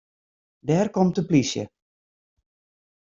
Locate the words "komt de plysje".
0.95-1.63